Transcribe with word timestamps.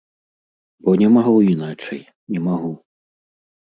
Бо 0.87 0.95
не 1.03 1.11
магу 1.19 1.35
іначай, 1.53 2.03
не 2.35 2.39
магу. 2.51 2.77